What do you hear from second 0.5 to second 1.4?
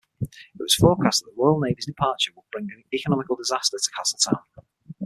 was forecast that the